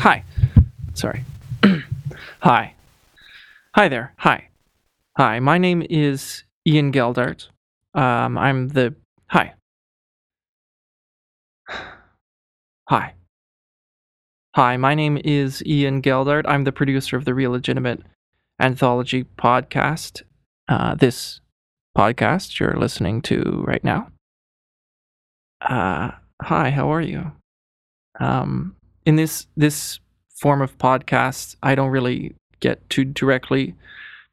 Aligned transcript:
Hi. 0.00 0.24
Sorry. 0.94 1.24
Hi. 2.40 2.72
Hi 3.74 3.88
there. 3.88 4.14
Hi. 4.16 4.48
Hi. 5.18 5.40
My 5.40 5.58
name 5.58 5.84
is 5.90 6.42
Ian 6.66 6.90
Geldart. 6.90 7.48
Um, 7.92 8.38
I'm 8.38 8.68
the. 8.68 8.94
Hi. 9.26 9.52
Hi. 12.88 13.12
Hi, 14.56 14.78
my 14.78 14.94
name 14.94 15.20
is 15.22 15.62
Ian 15.66 16.00
Geldart. 16.00 16.44
I'm 16.48 16.64
the 16.64 16.72
producer 16.72 17.18
of 17.18 17.26
the 17.26 17.34
Real 17.34 17.50
Legitimate 17.50 18.00
Anthology 18.58 19.24
podcast. 19.36 20.22
Uh, 20.66 20.94
this 20.94 21.42
podcast 21.94 22.58
you're 22.58 22.78
listening 22.78 23.20
to 23.22 23.62
right 23.66 23.84
now. 23.84 24.10
Uh, 25.60 26.12
hi, 26.40 26.70
how 26.70 26.90
are 26.90 27.02
you? 27.02 27.32
Um, 28.18 28.76
in 29.04 29.16
this 29.16 29.46
this 29.56 30.00
form 30.40 30.62
of 30.62 30.76
podcast, 30.78 31.56
I 31.62 31.74
don't 31.74 31.90
really 31.90 32.34
get 32.60 32.88
to 32.90 33.04
directly 33.04 33.74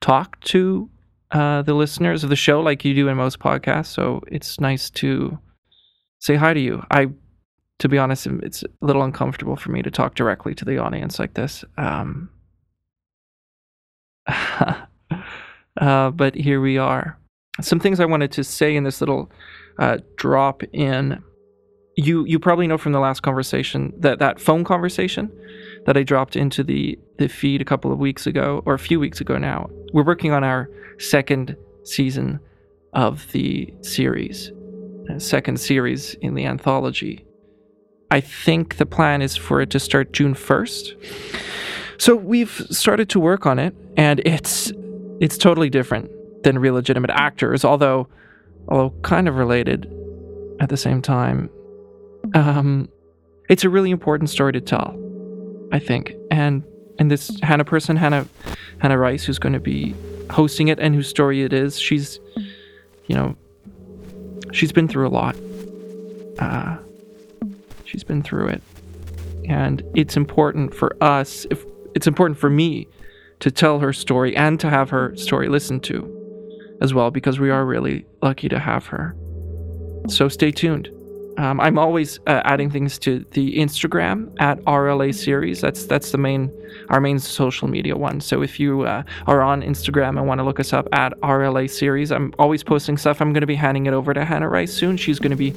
talk 0.01 0.39
to 0.41 0.89
uh, 1.31 1.61
the 1.61 1.73
listeners 1.73 2.23
of 2.23 2.29
the 2.29 2.35
show 2.35 2.61
like 2.61 2.85
you 2.85 2.93
do 2.93 3.07
in 3.07 3.17
most 3.17 3.39
podcasts. 3.39 3.87
So 3.87 4.21
it's 4.27 4.59
nice 4.59 4.89
to 4.91 5.37
say 6.19 6.35
hi 6.35 6.53
to 6.53 6.59
you. 6.59 6.83
I, 6.91 7.07
to 7.79 7.89
be 7.89 7.97
honest, 7.97 8.27
it's 8.27 8.63
a 8.63 8.67
little 8.81 9.03
uncomfortable 9.03 9.55
for 9.55 9.71
me 9.71 9.81
to 9.81 9.91
talk 9.91 10.15
directly 10.15 10.55
to 10.55 10.65
the 10.65 10.77
audience 10.77 11.19
like 11.19 11.33
this. 11.33 11.65
Um, 11.77 12.29
uh, 14.27 16.11
but 16.11 16.35
here 16.35 16.61
we 16.61 16.77
are. 16.77 17.17
Some 17.59 17.79
things 17.79 17.99
I 17.99 18.05
wanted 18.05 18.31
to 18.33 18.43
say 18.43 18.75
in 18.75 18.83
this 18.83 19.01
little 19.01 19.31
uh, 19.79 19.97
drop 20.15 20.63
in. 20.73 21.23
You 21.99 22.25
you 22.25 22.37
probably 22.39 22.67
know 22.67 22.77
from 22.77 22.91
the 22.91 22.99
last 22.99 23.21
conversation 23.21 23.91
that 23.97 24.19
that 24.19 24.39
phone 24.39 24.63
conversation 24.63 25.31
that 25.85 25.97
I 25.97 26.03
dropped 26.03 26.35
into 26.35 26.63
the 26.63 26.97
the 27.17 27.27
feed 27.27 27.59
a 27.59 27.65
couple 27.65 27.91
of 27.91 27.97
weeks 27.97 28.27
ago 28.27 28.61
or 28.65 28.75
a 28.75 28.79
few 28.79 28.99
weeks 28.99 29.19
ago 29.19 29.37
now. 29.37 29.69
We're 29.93 30.05
working 30.05 30.31
on 30.31 30.43
our 30.43 30.69
second 30.99 31.57
season 31.83 32.39
of 32.93 33.31
the 33.31 33.73
series, 33.81 34.51
uh, 35.09 35.17
second 35.17 35.59
series 35.59 36.13
in 36.15 36.35
the 36.35 36.45
anthology. 36.45 37.25
I 38.11 38.21
think 38.21 38.77
the 38.77 38.85
plan 38.85 39.21
is 39.21 39.35
for 39.35 39.59
it 39.61 39.69
to 39.71 39.79
start 39.79 40.13
June 40.13 40.33
1st. 40.33 40.95
So 41.97 42.15
we've 42.15 42.65
started 42.69 43.09
to 43.09 43.19
work 43.19 43.45
on 43.45 43.59
it 43.59 43.75
and 43.97 44.21
it's 44.25 44.71
it's 45.19 45.37
totally 45.37 45.69
different 45.69 46.11
than 46.43 46.59
real 46.59 46.75
legitimate 46.75 47.09
actors, 47.11 47.65
although 47.65 48.07
although 48.67 48.93
kind 49.01 49.27
of 49.27 49.35
related 49.35 49.91
at 50.59 50.69
the 50.69 50.77
same 50.77 51.01
time. 51.01 51.49
Um 52.33 52.89
it's 53.49 53.63
a 53.63 53.69
really 53.69 53.91
important 53.91 54.29
story 54.29 54.51
to 54.53 54.61
tell, 54.61 54.97
I 55.71 55.79
think. 55.79 56.13
And 56.31 56.63
and 56.99 57.11
this 57.11 57.39
Hannah 57.41 57.65
person, 57.65 57.95
Hannah 57.95 58.27
Hannah 58.79 58.97
Rice, 58.97 59.23
who's 59.23 59.39
going 59.39 59.53
to 59.53 59.59
be 59.59 59.95
hosting 60.29 60.67
it 60.67 60.79
and 60.79 60.93
whose 60.93 61.07
story 61.07 61.43
it 61.43 61.53
is, 61.53 61.79
she's 61.79 62.19
you 63.05 63.15
know 63.15 63.35
she's 64.51 64.71
been 64.71 64.87
through 64.87 65.07
a 65.07 65.09
lot. 65.09 65.35
Uh 66.39 66.77
she's 67.85 68.03
been 68.03 68.21
through 68.21 68.47
it. 68.49 68.61
And 69.47 69.81
it's 69.95 70.17
important 70.17 70.73
for 70.73 70.95
us 71.01 71.45
if 71.49 71.63
it's 71.95 72.07
important 72.07 72.37
for 72.37 72.49
me 72.49 72.87
to 73.39 73.51
tell 73.51 73.79
her 73.79 73.93
story 73.93 74.35
and 74.35 74.59
to 74.59 74.69
have 74.69 74.89
her 74.89 75.15
story 75.15 75.47
listened 75.47 75.83
to 75.83 76.13
as 76.81 76.93
well 76.93 77.11
because 77.11 77.39
we 77.39 77.49
are 77.49 77.65
really 77.65 78.05
lucky 78.21 78.49
to 78.49 78.59
have 78.59 78.87
her. 78.87 79.15
So 80.07 80.27
stay 80.27 80.51
tuned. 80.51 80.89
Um, 81.37 81.59
I'm 81.59 81.77
always 81.77 82.19
uh, 82.25 82.41
adding 82.45 82.71
things 82.71 82.97
to 82.99 83.23
the 83.31 83.57
Instagram 83.57 84.33
at 84.39 84.59
RLA 84.61 85.13
series. 85.13 85.61
That's 85.61 85.85
that's 85.85 86.11
the 86.11 86.17
main 86.17 86.51
our 86.89 86.99
main 86.99 87.19
social 87.19 87.67
media 87.67 87.95
one. 87.95 88.21
So 88.21 88.41
if 88.41 88.59
you 88.59 88.81
uh, 88.81 89.03
are 89.27 89.41
on 89.41 89.61
Instagram 89.61 90.17
and 90.17 90.27
want 90.27 90.39
to 90.39 90.43
look 90.43 90.59
us 90.59 90.73
up 90.73 90.87
at 90.93 91.13
RLA 91.21 91.69
series, 91.69 92.11
I'm 92.11 92.33
always 92.39 92.63
posting 92.63 92.97
stuff. 92.97 93.21
I'm 93.21 93.33
going 93.33 93.41
to 93.41 93.47
be 93.47 93.55
handing 93.55 93.85
it 93.85 93.93
over 93.93 94.15
to 94.15 94.25
Hannah 94.25 94.49
Rice 94.49 94.73
soon. 94.73 94.97
She's 94.97 95.19
going 95.19 95.29
to 95.31 95.37
be 95.37 95.53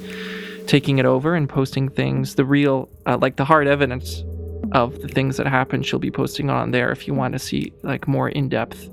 taking 0.67 0.99
it 0.99 1.05
over 1.05 1.33
and 1.33 1.49
posting 1.49 1.89
things, 1.89 2.35
the 2.35 2.45
real 2.45 2.87
uh, 3.07 3.17
like 3.17 3.37
the 3.37 3.45
hard 3.45 3.67
evidence 3.67 4.23
of 4.73 5.01
the 5.01 5.07
things 5.07 5.37
that 5.37 5.47
happen. 5.47 5.81
She'll 5.81 5.99
be 5.99 6.11
posting 6.11 6.51
on 6.51 6.69
there 6.69 6.91
if 6.91 7.07
you 7.07 7.15
want 7.15 7.33
to 7.33 7.39
see 7.39 7.73
like 7.81 8.07
more 8.07 8.29
in 8.29 8.49
depth 8.49 8.87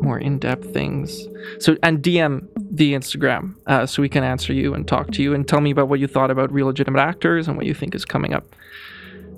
more 0.00 0.18
in-depth 0.18 0.72
things. 0.72 1.26
So 1.58 1.76
and 1.82 2.02
DM 2.02 2.48
the 2.56 2.94
Instagram 2.94 3.54
uh, 3.66 3.86
so 3.86 4.02
we 4.02 4.08
can 4.08 4.24
answer 4.24 4.52
you 4.52 4.74
and 4.74 4.86
talk 4.86 5.10
to 5.12 5.22
you 5.22 5.34
and 5.34 5.46
tell 5.46 5.60
me 5.60 5.70
about 5.70 5.88
what 5.88 6.00
you 6.00 6.06
thought 6.06 6.30
about 6.30 6.52
real 6.52 6.66
legitimate 6.66 7.00
actors 7.00 7.48
and 7.48 7.56
what 7.56 7.66
you 7.66 7.74
think 7.74 7.94
is 7.94 8.04
coming 8.04 8.34
up 8.34 8.44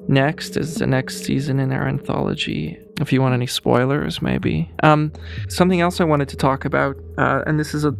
next 0.08 0.56
is 0.56 0.76
the 0.76 0.86
next 0.86 1.24
season 1.24 1.60
in 1.60 1.70
our 1.70 1.86
anthology. 1.86 2.78
If 3.00 3.12
you 3.12 3.20
want 3.20 3.34
any 3.34 3.46
spoilers, 3.46 4.20
maybe. 4.20 4.70
Um, 4.82 5.12
something 5.48 5.80
else 5.80 6.00
I 6.00 6.04
wanted 6.04 6.28
to 6.30 6.36
talk 6.36 6.64
about, 6.64 6.96
uh, 7.18 7.42
and 7.46 7.60
this 7.60 7.74
is 7.74 7.84
a 7.84 7.94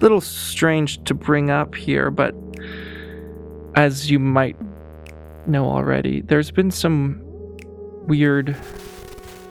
little 0.00 0.20
strange 0.20 1.02
to 1.04 1.14
bring 1.14 1.50
up 1.50 1.74
here, 1.74 2.10
but 2.10 2.34
as 3.74 4.10
you 4.10 4.18
might 4.18 4.56
know 5.46 5.66
already, 5.66 6.22
there's 6.22 6.50
been 6.50 6.70
some 6.70 7.20
weird 8.06 8.56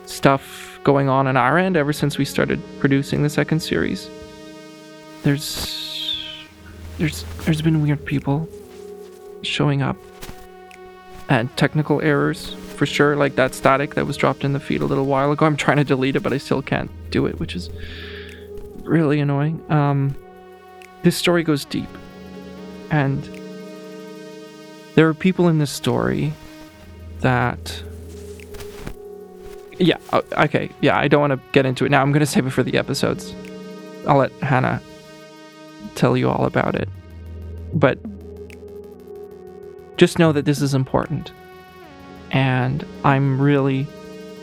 stuff 0.05 0.79
going 0.83 1.09
on 1.09 1.27
on 1.27 1.37
our 1.37 1.57
end 1.57 1.77
ever 1.77 1.93
since 1.93 2.17
we 2.17 2.25
started 2.25 2.61
producing 2.79 3.23
the 3.23 3.29
second 3.29 3.59
series. 3.59 4.09
There's 5.23 6.37
there's 6.97 7.23
there's 7.45 7.61
been 7.61 7.81
weird 7.81 8.05
people 8.05 8.47
showing 9.41 9.81
up. 9.81 9.97
And 11.29 11.55
technical 11.55 12.01
errors 12.01 12.53
for 12.75 12.85
sure 12.85 13.15
like 13.15 13.35
that 13.35 13.53
static 13.55 13.95
that 13.95 14.05
was 14.05 14.17
dropped 14.17 14.43
in 14.43 14.53
the 14.53 14.59
feed 14.59 14.81
a 14.81 14.85
little 14.85 15.05
while 15.05 15.31
ago. 15.31 15.45
I'm 15.45 15.55
trying 15.55 15.77
to 15.77 15.83
delete 15.83 16.15
it 16.15 16.21
but 16.21 16.33
i 16.33 16.37
still 16.37 16.61
can't 16.61 16.91
do 17.09 17.25
it 17.25 17.39
which 17.39 17.55
is 17.55 17.69
really 18.83 19.19
annoying. 19.19 19.63
Um, 19.71 20.15
this 21.03 21.15
story 21.15 21.43
goes 21.43 21.65
deep. 21.65 21.89
And 22.89 23.23
there 24.95 25.07
are 25.07 25.13
people 25.13 25.47
in 25.47 25.57
this 25.57 25.71
story 25.71 26.33
that 27.21 27.83
yeah. 29.81 29.97
Oh, 30.13 30.23
okay. 30.33 30.69
Yeah. 30.81 30.97
I 30.97 31.07
don't 31.07 31.21
want 31.21 31.33
to 31.33 31.39
get 31.51 31.65
into 31.65 31.85
it 31.85 31.89
now. 31.89 32.01
I'm 32.01 32.11
going 32.11 32.21
to 32.21 32.25
save 32.25 32.47
it 32.47 32.51
for 32.51 32.63
the 32.63 32.77
episodes. 32.77 33.33
I'll 34.07 34.17
let 34.17 34.31
Hannah 34.41 34.81
tell 35.95 36.15
you 36.15 36.29
all 36.29 36.45
about 36.45 36.75
it. 36.75 36.89
But 37.73 37.99
just 39.97 40.19
know 40.19 40.31
that 40.31 40.45
this 40.45 40.61
is 40.61 40.73
important. 40.73 41.31
And 42.31 42.85
I'm 43.03 43.41
really 43.41 43.87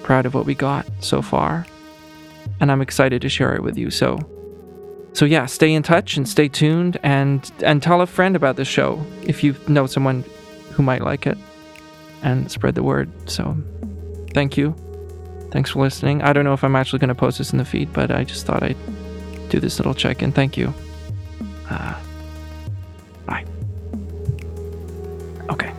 proud 0.02 0.26
of 0.26 0.34
what 0.34 0.46
we 0.46 0.54
got 0.54 0.86
so 1.00 1.22
far. 1.22 1.66
And 2.60 2.70
I'm 2.70 2.80
excited 2.80 3.22
to 3.22 3.28
share 3.28 3.54
it 3.54 3.62
with 3.62 3.78
you. 3.78 3.90
So 3.90 4.18
so 5.14 5.24
yeah, 5.24 5.46
stay 5.46 5.72
in 5.72 5.82
touch 5.82 6.16
and 6.16 6.28
stay 6.28 6.48
tuned 6.48 6.98
and 7.02 7.50
and 7.64 7.82
tell 7.82 8.00
a 8.02 8.06
friend 8.06 8.36
about 8.36 8.56
the 8.56 8.64
show 8.64 9.04
if 9.22 9.42
you 9.42 9.56
know 9.66 9.86
someone 9.86 10.24
who 10.70 10.82
might 10.82 11.02
like 11.02 11.26
it 11.26 11.36
and 12.22 12.50
spread 12.50 12.74
the 12.74 12.82
word. 12.82 13.10
So 13.28 13.56
thank 14.32 14.56
you. 14.56 14.76
Thanks 15.50 15.70
for 15.70 15.80
listening. 15.80 16.22
I 16.22 16.32
don't 16.32 16.44
know 16.44 16.52
if 16.52 16.62
I'm 16.62 16.76
actually 16.76 16.98
going 16.98 17.08
to 17.08 17.14
post 17.14 17.38
this 17.38 17.52
in 17.52 17.58
the 17.58 17.64
feed, 17.64 17.92
but 17.92 18.10
I 18.10 18.24
just 18.24 18.46
thought 18.46 18.62
I'd 18.62 18.76
do 19.48 19.60
this 19.60 19.78
little 19.78 19.94
check 19.94 20.22
in. 20.22 20.32
Thank 20.32 20.56
you. 20.56 20.74
Uh, 21.70 21.98
bye. 23.26 23.44
Okay. 25.50 25.72